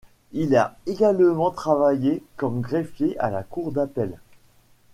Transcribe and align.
Il 0.31 0.55
a 0.55 0.79
également 0.87 1.51
travaillé 1.51 2.23
comme 2.35 2.59
greffier 2.61 3.19
à 3.19 3.29
la 3.29 3.43
Cour 3.43 3.71
d'appel. 3.71 4.17